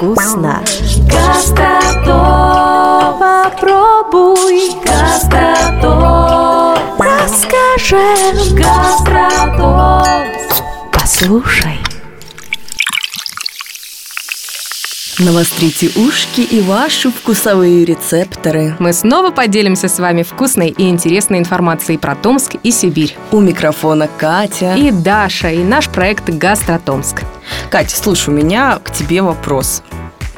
[0.00, 0.62] вкусно.
[1.08, 2.08] Гастротop.
[3.20, 6.78] Попробуй, Гастротоп.
[6.98, 10.26] расскажем, Гастротоп.
[10.92, 11.89] послушай.
[15.22, 18.74] Навострите ушки и ваши вкусовые рецепторы.
[18.78, 23.14] Мы снова поделимся с вами вкусной и интересной информацией про Томск и Сибирь.
[23.30, 24.76] У микрофона Катя.
[24.76, 27.20] И Даша, и наш проект «Гастротомск».
[27.70, 29.82] Катя, слушай, у меня к тебе вопрос.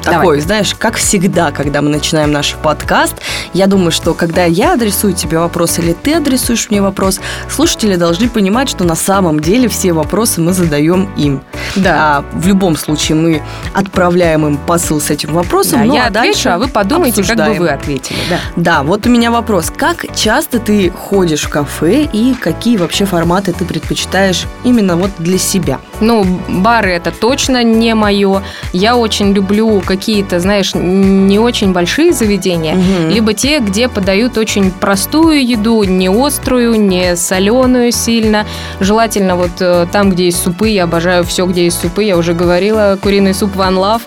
[0.05, 0.19] Давай.
[0.19, 3.15] Такой, знаешь, как всегда, когда мы начинаем наш подкаст,
[3.55, 8.29] я думаю, что когда я адресую тебе вопрос или ты адресуешь мне вопрос, слушатели должны
[8.29, 11.43] понимать, что на самом деле все вопросы мы задаем им.
[11.77, 11.97] Да.
[11.99, 13.43] А в любом случае мы
[13.73, 15.81] отправляем им посыл с этим вопросом.
[15.81, 17.63] Да, ну, я а отвечу, дальше а вы подумайте, как бы обсуждаем.
[17.63, 18.19] вы ответили.
[18.29, 18.39] Да.
[18.57, 19.73] Да, вот у меня вопрос.
[19.75, 25.39] Как часто ты ходишь в кафе и какие вообще форматы ты предпочитаешь именно вот для
[25.39, 25.79] себя?
[26.03, 28.43] Ну, бары это точно не мое.
[28.73, 33.09] Я очень люблю какие-то, знаешь, не очень большие заведения, Мгм.
[33.11, 38.45] либо те, где подают очень простую еду, не острую, не соленую сильно.
[38.81, 42.05] Желательно вот э, там, где есть супы, я обожаю все, где есть супы.
[42.05, 44.03] Я уже говорила, куриный суп One Love.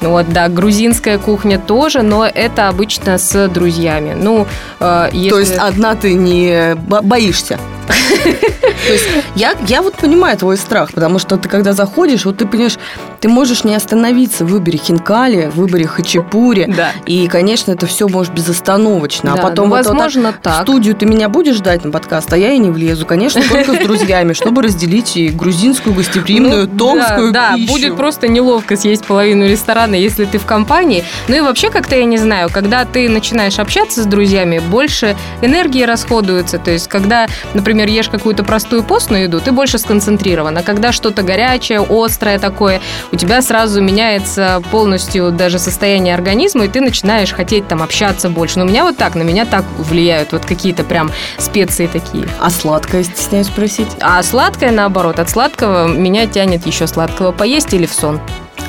[0.00, 4.14] Вот, да, грузинская кухня тоже, но это обычно с друзьями.
[4.16, 4.46] Ну,
[4.78, 5.30] э, если...
[5.30, 7.58] То есть одна ты не бо- боишься?
[8.86, 12.46] То есть я, я вот понимаю твой страх, потому что ты когда заходишь, вот ты
[12.46, 12.78] понимаешь,
[13.20, 16.64] ты можешь не остановиться в выборе хинкали, в выборе хачапури.
[16.74, 16.92] Да.
[17.06, 19.34] И, конечно, это все может безостановочно.
[19.34, 21.90] Да, а потом ну, вот, вот так возможно, в студию ты меня будешь ждать на
[21.90, 23.04] подкаст, а я и не влезу.
[23.04, 27.72] Конечно, только с друзьями, чтобы разделить и грузинскую гостеприимную, Ну, томскую да, да, пищу.
[27.72, 31.04] будет просто неловко съесть половину ресторана, если ты в компании.
[31.28, 35.82] Ну и вообще, как-то, я не знаю, когда ты начинаешь общаться с друзьями, больше энергии
[35.82, 36.58] расходуется.
[36.58, 40.56] То есть, когда, например, ешь какую-то простую постную еду, ты больше сконцентрирован.
[40.56, 42.80] А когда что-то горячее, острое такое,
[43.12, 48.58] у тебя сразу меняется полностью даже состояние организма, и ты начинаешь хотеть там общаться больше.
[48.58, 52.28] Но у меня вот так, на меня так влияют вот какие-то прям специи такие.
[52.40, 53.88] А сладкое, стесняюсь спросить?
[54.00, 58.20] А сладкое, наоборот, от сладкого меня тянет еще сладкого поесть или в сон.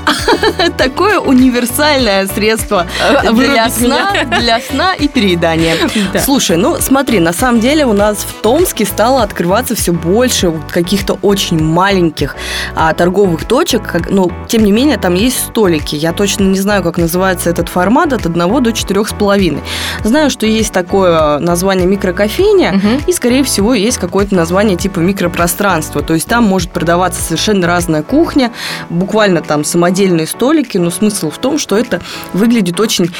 [0.78, 2.88] Такое универсальное средство
[3.22, 5.75] для Вырубить сна, для сна и переедания.
[6.13, 6.19] Да.
[6.19, 11.17] Слушай, ну смотри, на самом деле у нас в Томске стало открываться все больше каких-то
[11.22, 12.35] очень маленьких
[12.75, 14.09] а, торговых точек.
[14.09, 15.95] Но, тем не менее, там есть столики.
[15.95, 19.62] Я точно не знаю, как называется этот формат от 1 до четырех с половиной.
[20.03, 23.01] Знаю, что есть такое название микрокофейня, Мгм.
[23.07, 26.01] и, скорее всего, есть какое-то название типа микропространство.
[26.01, 28.51] То есть там может продаваться совершенно разная кухня,
[28.89, 32.02] буквально там самодельные столики, но смысл в том, что это
[32.34, 33.13] выглядит очень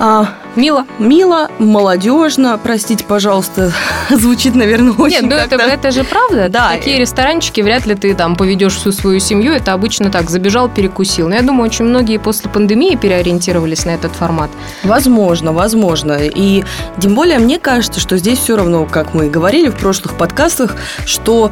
[0.00, 0.86] а, Мило.
[0.98, 3.72] мило, молодежно, простите, пожалуйста,
[4.10, 6.48] звучит, наверное, очень Нет, ну это, это же правда.
[6.48, 6.70] Да.
[6.72, 9.52] Такие ресторанчики вряд ли ты там поведешь всю свою семью.
[9.52, 11.28] Это обычно так, забежал, перекусил.
[11.28, 14.50] Но я думаю, очень многие после пандемии переориентировались на этот формат.
[14.82, 16.18] Возможно, возможно.
[16.22, 16.64] И
[16.98, 20.74] тем более мне кажется, что здесь все равно, как мы и говорили в прошлых подкастах,
[21.04, 21.50] что,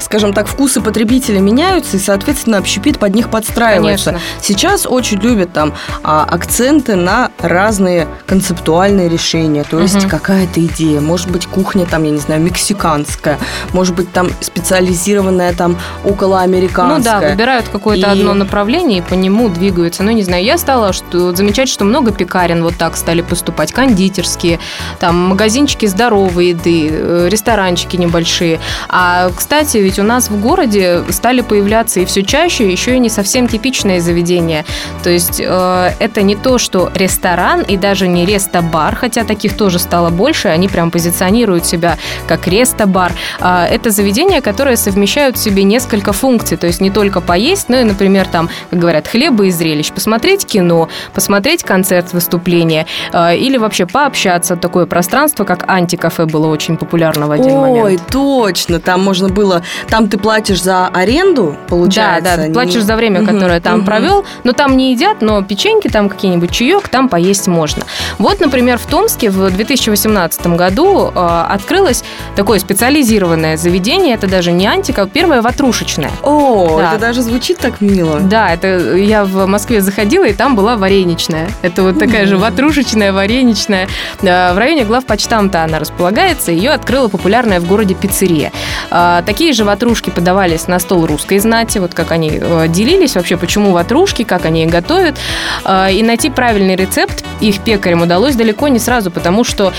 [0.00, 4.10] скажем так, вкусы потребителя меняются, и, соответственно, общепит под них подстраивается.
[4.10, 4.26] Конечно.
[4.42, 9.64] Сейчас очень любят там а, акценты на разные концептуальные решения.
[9.64, 10.08] То есть Мгм.
[10.08, 11.00] какая-то идея.
[11.00, 13.38] Может быть, кухня там, я не знаю, мексиканская.
[13.72, 17.14] Может быть, там специализированная там околоамериканская.
[17.14, 20.02] Ну да, выбирают какое-то И- одно направление и по нему двигаются.
[20.02, 24.58] Ну, не знаю, я стала что, замечать, что много пекарен вот так стали поступать, кондитерские,
[24.98, 28.60] там магазинчики здоровой еды, э, ресторанчики небольшие.
[28.88, 33.08] А, кстати, ведь у нас в городе стали появляться и все чаще еще и не
[33.08, 34.64] совсем типичные заведения.
[35.02, 39.78] То есть э, это не то, что ресторан и даже не рестобар, хотя таких тоже
[39.78, 43.12] стало больше, они прям позиционируют себя как рестобар.
[43.40, 47.76] А, это заведения, которые совмещают в себе несколько функций, то есть не только поесть, но
[47.76, 53.56] и, например, там, как говорят, хлеба и зрелищ, посмотреть кино, посмотреть концерт, выступление, э, или
[53.56, 54.56] вообще пообщаться.
[54.56, 58.02] Такое пространство, как антикафе, было очень популярно в один Ой, момент.
[58.10, 62.24] точно, там можно было, там ты платишь за аренду, получается.
[62.24, 63.86] Да, да, ты не- платишь за время, которое там мгм.
[63.86, 67.84] провел, но там не едят, но печеньки, там какие-нибудь чаек, там поесть можно.
[68.18, 72.02] Вот, например, в Томске в 2018 году э, открылось
[72.34, 76.10] такое специализированное заведение, это даже не антика, а первое ватрушечное.
[76.22, 76.90] О, Да.
[76.92, 78.20] это даже звучит так мило.
[78.20, 81.48] Да, это я в Москве заходила, и там была вареничная.
[81.62, 83.88] Это вот такая же ватрушечная, вареничная.
[84.22, 86.52] Э, В районе главпочтамта она располагается.
[86.52, 88.52] Ее открыла популярная в городе пиццерия.
[88.90, 91.78] Э, Такие же ватрушки подавались на стол русской знати.
[91.78, 95.16] Вот как они э, делились вообще, почему ватрушки, как они их готовят.
[95.64, 99.72] Э, И найти правильный рецепт их пекарям удалось далеко не сразу, потому что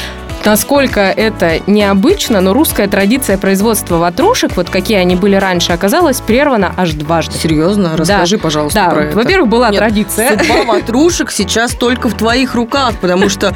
[0.45, 6.73] насколько это необычно, но русская традиция производства ватрушек, вот какие они были раньше, оказалась прервана
[6.77, 7.37] аж дважды.
[7.37, 7.97] Серьезно?
[7.97, 9.17] Расскажи, пожалуйста, Да, про это.
[9.17, 10.37] во-первых, была Нет, традиция.
[10.39, 13.53] Судьба ватрушек сейчас только в твоих руках, потому что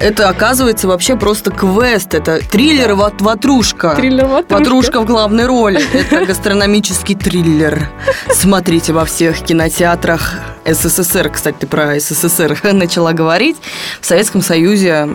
[0.00, 2.14] это оказывается вообще просто квест.
[2.14, 3.94] Это триллер ват- ватрушка.
[3.96, 4.54] Триллер «Ватрушка».
[4.58, 5.80] Ватрушка в главной роли.
[5.92, 7.88] Это гастрономический триллер.
[8.32, 10.34] Смотрите во всех кинотеатрах
[10.64, 11.30] СССР.
[11.30, 13.56] Кстати, ты про СССР начала говорить.
[14.00, 15.08] В Советском Союзе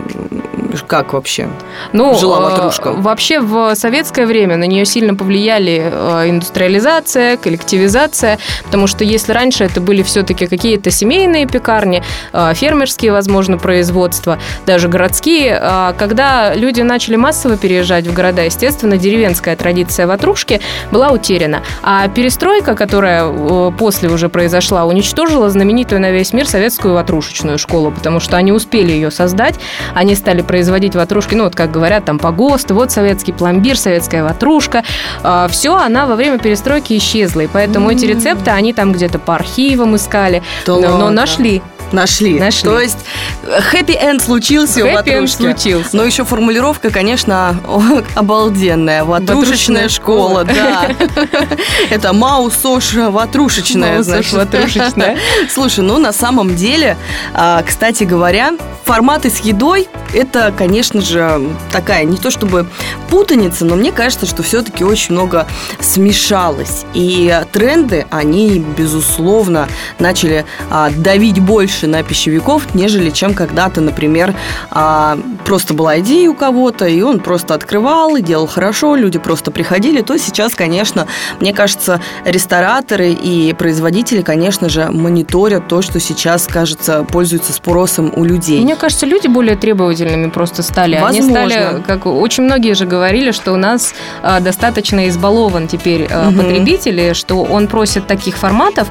[0.82, 1.48] как вообще?
[1.92, 2.92] Ну, Жила э, ватрушка.
[2.92, 9.64] Вообще в советское время на нее сильно повлияли э, индустриализация, коллективизация, потому что если раньше
[9.64, 15.60] это были все-таки какие-то семейные пекарни, э, фермерские, возможно, производства, даже городские,
[15.98, 20.60] когда люди начали массово переезжать в города, естественно, деревенская традиция ватрушки
[20.90, 21.62] была утеряна.
[21.82, 27.90] А перестройка, которая э, после уже произошла, уничтожила знаменитую на весь мир советскую ватрушечную школу,
[27.90, 29.56] потому что они успели ее создать,
[29.94, 30.63] они стали производить
[30.94, 34.82] ватрушки, ну вот как говорят, там по ГОСТу, вот советский пломбир, советская ватрушка.
[35.48, 39.96] Все, она во время перестройки исчезла, и поэтому эти рецепты они там где-то по архивам
[39.96, 41.62] искали, Да но, но нашли.
[41.94, 42.38] Нашли.
[42.38, 42.68] Нашли.
[42.68, 42.98] То есть
[43.70, 45.36] хэппи-энд случился у Happy end ватрушки.
[45.36, 45.96] случился.
[45.96, 47.56] Но еще формулировка, конечно,
[48.14, 49.04] обалденная.
[49.04, 50.88] Ватрушечная школа, да.
[51.90, 54.32] Это Мау Сош ватрушечная, Мау Сош значит.
[54.32, 55.18] ватрушечная.
[55.50, 56.96] Слушай, ну на самом деле,
[57.32, 58.52] а, кстати говоря,
[58.84, 61.40] форматы с едой это, конечно же,
[61.72, 62.66] такая не то чтобы
[63.08, 65.46] путаница, но мне кажется, что все-таки очень много
[65.80, 66.84] смешалось.
[66.94, 69.68] И тренды, они, безусловно,
[69.98, 74.34] начали а, давить больше на пищевиков, нежели чем когда-то, например,
[74.70, 79.50] а, просто была идея у кого-то, и он просто открывал и делал хорошо, люди просто
[79.50, 81.06] приходили, то сейчас, конечно,
[81.40, 88.24] мне кажется, рестораторы и производители, конечно же, мониторят то, что сейчас, кажется, пользуется спросом у
[88.24, 88.60] людей.
[88.62, 90.96] Мне кажется, люди более требовательными просто стали.
[90.96, 91.50] Они Возможно.
[91.50, 96.36] стали, как очень многие же говорили, что у нас а, достаточно избалован теперь Мгм.
[96.36, 98.88] потребитель, что он просит таких форматов,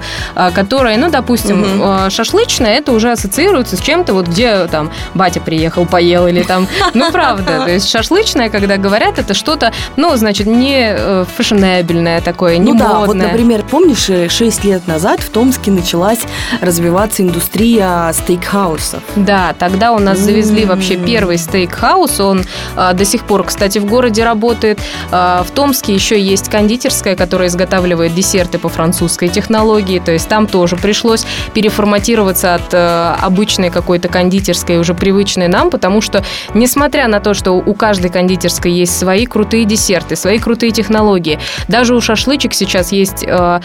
[0.54, 5.86] которые, ну, допустим, а, шашлычное, это уже ассоциируется с чем-то, вот где там батя приехал,
[5.86, 10.94] поел, или там, ну, правда, то есть шашлычное, когда говорят, это что-то, ну, значит, не
[10.96, 16.20] э, фешенебельное такое, не Ну да, вот, например, помнишь, 6 лет назад в Томске началась
[16.62, 19.02] развиваться индустрия стейкхаусов.
[19.16, 22.20] Да, тогда у нас завезли вообще первый стейк-хаус.
[22.20, 22.44] Он
[22.76, 24.80] а, до сих пор, кстати, в городе работает.
[25.12, 30.00] А, в Томске еще есть кондитерская, которая изготавливает десерты по французской технологии.
[30.00, 36.02] То есть там тоже пришлось переформатироваться от э, обычной какой-то кондитерской, уже привычной нам, потому
[36.02, 36.24] что,
[36.54, 41.96] несмотря на то, что у каждой кондитерской есть свои крутые десерты, свои крутые технологии, даже
[41.96, 43.60] у шашлычек сейчас есть э,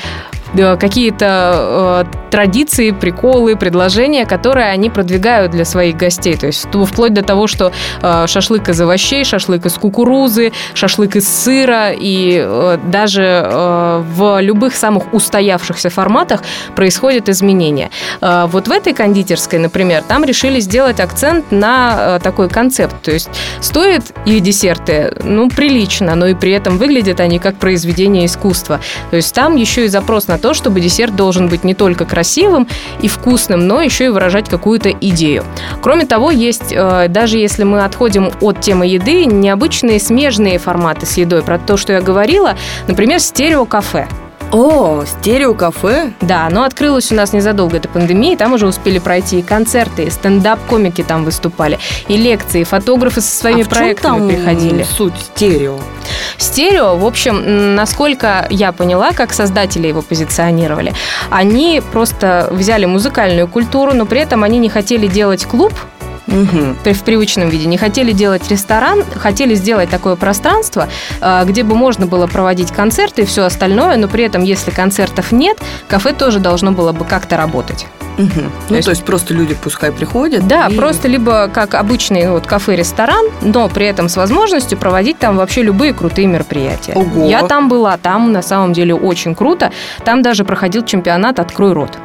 [0.55, 6.37] какие-то э, традиции, приколы, предложения, которые они продвигают для своих гостей.
[6.37, 7.73] То есть вплоть до того, что
[8.03, 11.93] э, шашлык из овощей, шашлык из кукурузы, шашлык из сыра.
[11.93, 16.43] И э, даже э, в любых самых устоявшихся форматах
[16.77, 17.91] происходят изменения.
[18.21, 23.03] Э, вот в этой кондитерской, например, там решили сделать акцент на э, такой концепт.
[23.03, 23.29] То есть
[23.61, 28.81] стоят их десерты, ну, прилично, но и при этом выглядят они как произведение искусства.
[29.11, 32.67] То есть там еще и запрос на то, чтобы десерт должен быть не только красивым
[33.01, 35.45] и вкусным, но еще и выражать какую-то идею.
[35.83, 41.17] Кроме того, есть, э, даже если мы отходим от темы еды, необычные смежные форматы с
[41.17, 41.43] едой.
[41.43, 42.57] Про то, что я говорила,
[42.87, 44.09] например, стереокафе.
[44.51, 46.13] О, стереокафе?
[46.23, 50.11] Да, оно открылось у нас незадолго до пандемии, там уже успели пройти и концерты, и
[50.11, 51.79] стендап-комики там выступали,
[52.09, 54.85] и лекции, и фотографы со своими а проектами там приходили.
[54.85, 55.79] суть стерео?
[56.39, 60.95] Стерео, в общем, насколько я поняла, как создатели его позиционировали,
[61.31, 65.75] они просто взяли музыкальную культуру, но при этом они не хотели делать клуб,
[66.85, 70.89] При- в привычном виде, не хотели делать ресторан, хотели сделать такое пространство,
[71.21, 75.33] э, где бы можно было проводить концерты и все остальное, но при этом, если концертов
[75.33, 75.59] нет,
[75.89, 77.87] кафе тоже должно было бы как-то работать.
[78.19, 78.51] Мгм.
[78.69, 80.47] Ну, есть- то есть просто люди пускай приходят.
[80.47, 85.37] Да, и- просто либо как обычный вот, кафе-ресторан, но при этом с возможностью проводить там
[85.37, 86.95] вообще любые крутые мероприятия.
[86.95, 87.27] Ого.
[87.29, 89.71] Я там была, там на самом деле очень круто.
[90.05, 91.97] Там даже проходил чемпионат «Открой рот».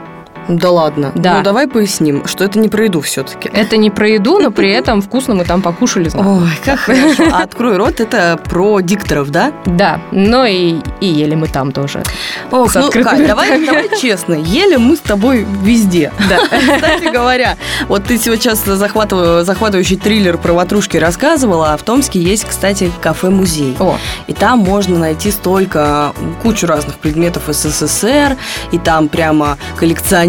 [0.48, 1.12] Да ладно.
[1.16, 1.38] Да.
[1.38, 3.50] Ну, давай поясним, что это не про еду все-таки.
[3.54, 6.10] Это не про еду, но при этом вкусно мы там покушали.
[6.14, 7.24] Ой, как хорошо.
[7.32, 9.52] А «Открой рот»— это про дикторов, да?
[9.66, 12.04] Да, но и, и ели мы там тоже.
[12.52, 16.12] Ох, ну, Кать, давай, давай честно, ели мы с тобой везде.
[16.30, 16.38] Да.
[16.76, 17.58] Кстати говоря,
[17.88, 23.76] вот ты сейчас захватываю- захватывающий триллер про ватрушки рассказывала, а в Томске есть, кстати, кафе-музей.
[23.80, 23.98] О,
[24.28, 28.38] И там можно найти столько, кучу разных предметов СССР,
[28.72, 29.58] и там прямо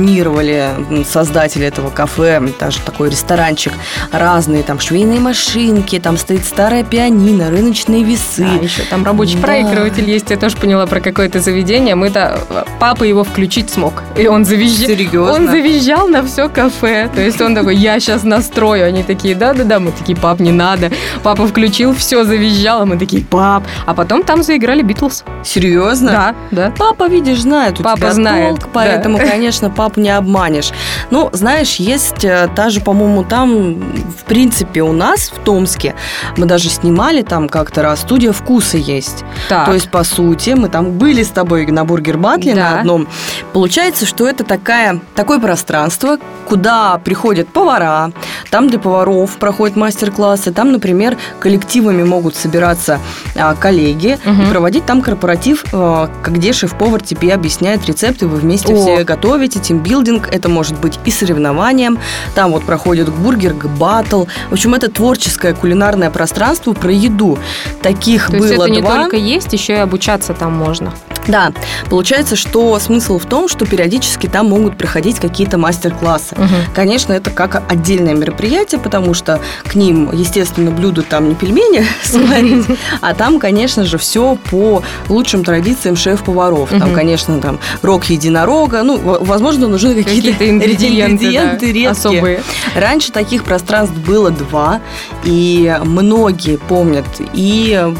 [0.04, 0.68] планировали
[1.08, 3.72] создатели этого кафе, даже такой ресторанчик,
[4.12, 8.44] разные там швейные машинки, там стоит старая пианино, рыночные весы.
[8.44, 9.42] Да, еще там рабочий да.
[9.42, 11.94] проигрыватель есть, я тоже поняла про какое-то заведение.
[11.94, 12.38] Мы-то,
[12.78, 14.88] папа его включить смог, и он завизжал.
[14.88, 15.32] Серьезно?
[15.32, 17.08] Он завизжал на все кафе.
[17.14, 18.86] То есть он такой, я сейчас настрою.
[18.86, 20.90] Они такие, да-да-да, мы такие, пап, не надо.
[21.22, 23.64] Папа включил, все завизжал, а мы такие, пап.
[23.86, 25.24] А потом там заиграли Битлз.
[25.42, 26.10] Серьезно?
[26.10, 26.74] Да, да.
[26.76, 29.26] Папа, видишь, знает у Папа тебя знает, толк, поэтому, да.
[29.26, 30.72] конечно, папу не обманешь.
[31.10, 33.74] Ну, знаешь, есть э, даже, по-моему, там,
[34.18, 35.94] в принципе, у нас в Томске,
[36.36, 39.24] мы даже снимали там как-то раз, студия вкуса есть.
[39.48, 39.66] Так.
[39.66, 42.60] То есть, по сути, мы там были с тобой на Бургер Батле Да.
[42.72, 43.08] на одном.
[43.52, 48.12] Получается, что это такая, такое пространство, куда приходят повара,
[48.50, 52.98] там для поваров проходят мастер-классы, там, например, коллективами могут собираться
[53.36, 54.42] а, коллеги Мгм.
[54.42, 58.76] и проводить там корпоратив, а, где шеф-повар тебе объясняет рецепты, вы вместе О.
[58.76, 61.98] все готовите, тимбилдинг, это может быть и соревнованием,
[62.34, 64.24] там вот проходит бургер, батл.
[64.50, 67.38] В общем, это творческое кулинарное пространство про еду.
[67.82, 69.02] Таких То было есть это не два.
[69.02, 70.92] только есть, еще и обучаться там можно.
[71.26, 71.52] Да,
[71.88, 76.36] получается, что смысл в том, что периодически там могут проходить какие-то мастер-классы.
[76.74, 82.66] Конечно, это как отдельное мероприятие, потому что к ним, естественно, блюда там не пельмени сварить,
[83.00, 86.70] а там, конечно же, все по лучшим традициям шеф-поваров.
[86.70, 91.88] Там, конечно, там рог единорога, ну, возможно, нужны какие-то, ингредиенты, ингредиенты да, редкие.
[91.90, 92.42] особые.
[92.74, 94.80] Раньше таких пространств было два,
[95.24, 97.92] и многие помнят и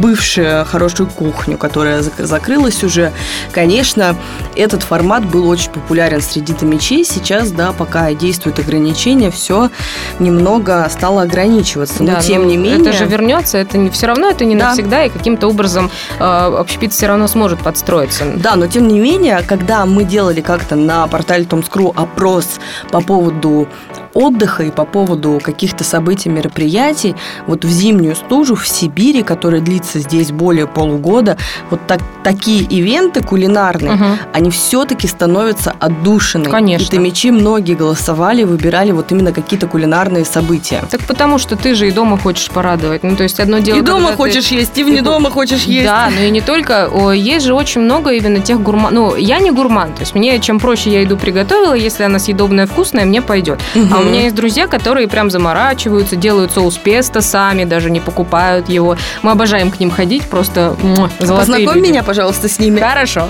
[0.00, 3.12] бывшую хорошую кухню, которая зак- закрылась уже.
[3.52, 4.16] Конечно,
[4.56, 7.04] этот формат был очень популярен среди домичей.
[7.04, 9.70] Сейчас, да, пока действуют ограничения, все
[10.18, 12.02] немного стало ограничиваться.
[12.02, 12.88] Но Да, тем ну, не менее...
[12.88, 14.68] Это же вернется, это не все равно, это не Да.
[14.68, 18.24] навсегда, и каким-то образом э, общепит все равно сможет подстроиться.
[18.36, 22.58] Да, но тем не менее, когда мы делали как-то на портале Томскру опрос
[22.90, 23.68] по поводу
[24.18, 27.14] отдыха и по поводу каких-то событий, мероприятий,
[27.46, 31.36] вот в зимнюю стужу в Сибири, которая длится здесь более полугода,
[31.70, 34.18] вот так, такие ивенты кулинарные, Мгм.
[34.32, 36.50] они все-таки становятся отдушиной.
[36.50, 36.84] Конечно.
[36.84, 40.82] И томичи многие голосовали, выбирали вот именно какие-то кулинарные события.
[40.90, 43.02] Так потому что ты же и дома хочешь порадовать.
[43.04, 43.78] Ну, то есть одно дело...
[43.78, 45.86] и дома ты- хочешь есть, и вне дома хочешь есть.
[45.86, 46.90] Да, но и не только.
[47.14, 48.94] Есть же очень много именно тех гурман.
[48.94, 52.66] Ну, я не гурман, то есть мне чем проще я еду приготовила, если она съедобная,
[52.66, 53.60] вкусная, мне пойдет.
[53.74, 54.07] А у Мгм.
[54.08, 58.96] Меня есть друзья, которые прям заморачиваются, делают соус песто сами, даже не покупают его.
[59.22, 61.90] Мы обожаем к ним ходить, просто муа, золотые Познакомь люди.
[61.90, 62.80] меня, пожалуйста, с ними.
[62.80, 63.28] Хорошо.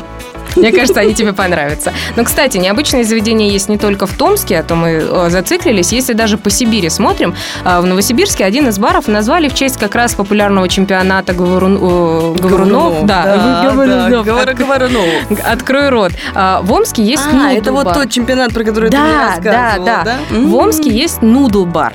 [0.59, 1.93] Мне кажется, они тебе понравятся.
[2.17, 5.93] Но, кстати, необычные заведения есть не только в Томске, а то мы э, зациклились.
[5.93, 7.35] Если даже по Сибири смотрим,
[7.65, 12.41] э, в Новосибирске один из баров назвали в честь как раз популярного чемпионата говорун- э,
[12.41, 13.05] говорунов.
[13.07, 14.27] да, говорунов.
[14.27, 15.07] говорунов.
[15.45, 16.13] Открой рот.
[16.35, 19.27] А, В Омске есть А, это вот тот чемпионат, про который ты мне Да, да,
[19.37, 20.05] рассказывала, да.
[20.05, 20.19] да?
[20.39, 21.93] В Омске есть нудл-бар.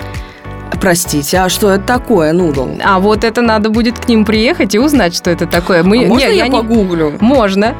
[0.81, 2.67] Простите, а что это такое, нудл?
[2.83, 5.81] А вот это надо будет к ним приехать и узнать, что это такое.
[5.83, 7.13] Мы, А можно не, я, я не- погуглю?
[7.21, 7.73] Можно.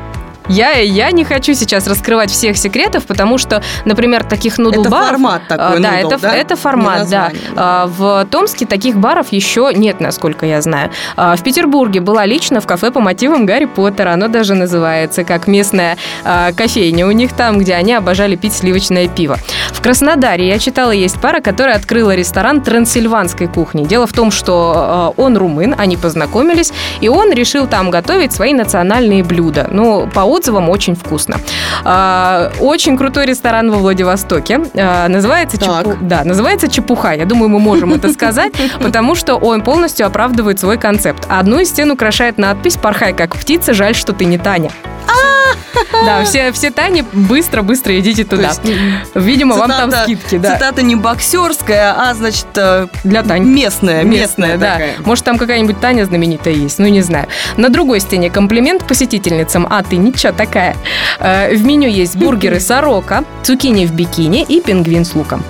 [0.49, 5.47] Я, я не хочу сейчас раскрывать всех секретов, потому что, например, таких нудл Это формат
[5.47, 6.35] такой, А, да, нудл, это, да?
[6.35, 7.31] это формат, да.
[7.55, 10.91] А, В Томске таких баров еще нет, насколько я знаю.
[11.15, 14.11] А, В Петербурге была лично в кафе по мотивам Гарри Поттера.
[14.11, 19.07] Оно даже называется как местная а, кофейня у них там, где они обожали пить сливочное
[19.07, 19.37] пиво.
[19.71, 23.85] В Краснодаре я читала, есть пара, которая открыла ресторан трансильванской кухни.
[23.85, 26.71] Дело в том, что он румын, они познакомились,
[27.01, 29.67] и он решил там готовить свои национальные блюда.
[29.71, 31.37] Ну, по отзывам, очень вкусно.
[31.83, 34.61] А, Очень крутой ресторан во Владивостоке.
[34.75, 35.57] А, Называется.
[35.57, 37.13] Чепу- да, называется Чепуха.
[37.13, 41.25] Я думаю, мы можем это сказать, потому что он полностью оправдывает свой концепт.
[41.29, 44.71] Одну из стен украшает надпись «Порхай как птица, жаль, что ты не Таня».
[46.05, 48.49] Да, все, все Тани, быстро-быстро идите туда.
[48.49, 48.61] есть,
[49.15, 50.53] Видимо, вам там цитата- скидки, да.
[50.55, 53.43] Цитата не боксерская, а, значит, э, Для Тань.
[53.45, 54.73] местная, местная да.
[54.73, 54.93] такая.
[55.05, 57.27] Может, там какая-нибудь Таня знаменитая есть, ну, не знаю.
[57.57, 59.67] На другой стене комплимент посетительницам.
[59.69, 60.75] А ты ничего такая.
[61.19, 65.43] Э, В меню есть бургеры сорока, цукини в бикини и пингвин с луком.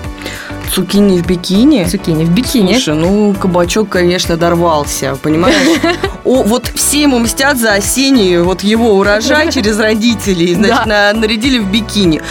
[0.74, 1.86] Цукини в бикини?
[1.86, 2.74] Цукини в бикини.
[2.74, 5.56] Слушай, ну, кабачок, конечно, дорвался, понимаешь?
[6.24, 10.54] О, вот все ему мстят за осенний вот его урожай через родителей.
[10.56, 12.22] Значит, на- нарядили в бикини.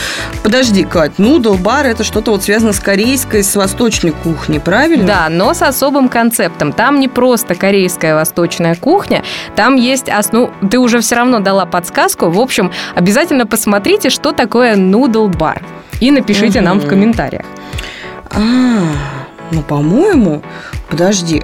[0.43, 5.07] Подожди, Кать, нудл бар это что-то вот связано с корейской, с восточной кухней, правильно?
[5.07, 6.73] Да, но с особым концептом.
[6.73, 9.23] Там не просто корейская восточная кухня,
[9.55, 10.51] там есть основ...
[10.69, 12.29] Ты уже все равно дала подсказку.
[12.29, 15.63] В общем, обязательно посмотрите, что такое нудл-бар.
[16.01, 17.45] И напишите нам в комментариях.
[18.35, 20.43] А, ну, по-моему,
[20.93, 21.43] Подожди.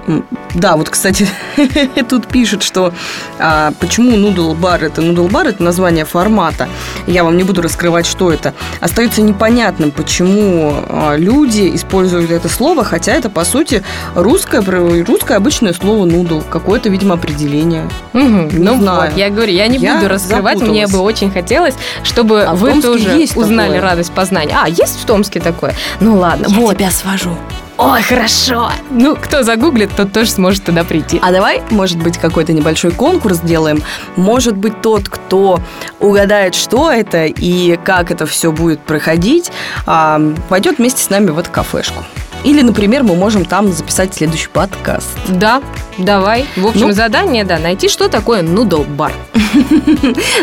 [0.53, 1.27] Да, вот, кстати,
[2.07, 2.93] тут пишут, что
[3.39, 4.11] а, почему
[4.53, 6.69] Bar это Bar, это название формата.
[7.07, 8.53] Я вам не буду раскрывать, что это.
[8.79, 13.81] Остается непонятным, почему а, люди используют это слово, хотя это, по сути,
[14.13, 16.43] русское, русское обычное слово noodle.
[16.47, 17.89] Какое-то, видимо, определение.
[18.13, 19.09] Угу, ну знаю.
[19.09, 20.69] вот, я говорю, я не я буду раскрывать, запуталась.
[20.69, 23.81] мне бы очень хотелось, чтобы а вы тоже узнали такое.
[23.81, 24.55] радость познания.
[24.61, 25.73] А, есть в Томске такое?
[25.99, 26.45] Ну ладно.
[26.49, 26.77] Я вот.
[26.77, 27.35] тебя свожу.
[27.81, 28.69] Ой, хорошо.
[28.89, 31.17] Ну, кто загуглит, тот тоже сможет туда прийти.
[31.21, 33.81] А давай, может быть, какой-то небольшой конкурс сделаем.
[34.17, 35.61] Может быть, тот, кто
[36.01, 39.49] угадает, что это и как это все будет проходить,
[39.85, 40.19] а,
[40.49, 42.03] пойдет вместе с нами в эту кафешку.
[42.43, 45.07] Или, например, мы можем там записать следующий подкаст.
[45.29, 45.61] Да,
[45.97, 46.47] давай.
[46.57, 49.13] В общем, ну, задание, да, найти, что такое нудл-бар.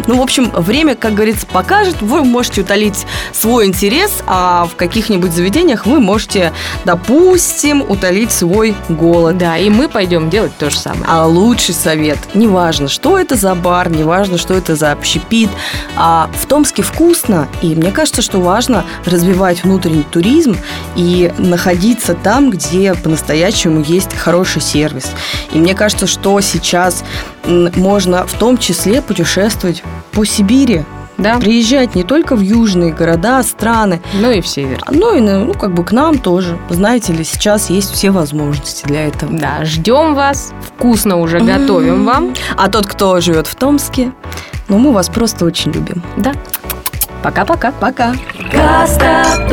[0.07, 2.01] Ну, в общем, время, как говорится, покажет.
[2.01, 6.53] Вы можете утолить свой интерес, а в каких-нибудь заведениях вы можете,
[6.85, 9.39] допустим, утолить свой голод.
[9.39, 11.05] Да, и мы пойдем делать то же самое.
[11.09, 15.51] А лучший совет, неважно, что это за бар, неважно, что это за общепит,
[15.97, 20.57] а в Томске вкусно, и мне кажется, что важно развивать внутренний туризм
[20.95, 25.11] и находиться там, где по-настоящему есть хороший сервис.
[25.53, 27.05] И мне кажется, что сейчас
[27.47, 30.85] можно в том числе путешествовать по Сибири.
[31.19, 31.39] Да.
[31.39, 34.03] Приезжать не только в южные города, страны.
[34.21, 34.83] Но и в север.
[34.91, 36.59] Ну и ну, как бы к нам тоже.
[36.69, 39.33] Знаете ли, сейчас есть все возможности для этого.
[39.33, 40.53] Да, ждем вас.
[40.61, 42.35] Вкусно уже готовим вам.
[42.57, 44.13] А тот, кто живет в Томске,
[44.69, 46.03] ну мы вас просто очень любим.
[46.19, 46.35] Да.
[47.23, 47.73] Пока-пока.
[47.73, 48.15] Пока.
[48.53, 49.47] Гастротомск.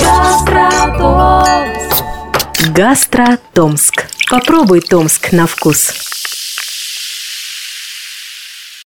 [0.00, 1.56] Гастротомск.
[2.72, 4.15] Гастротомск.
[4.28, 6.15] Попробуй Томск на вкус.